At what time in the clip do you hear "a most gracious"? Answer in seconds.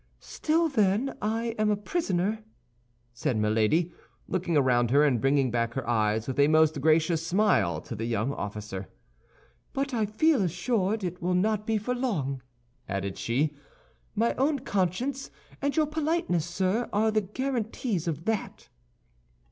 6.39-7.23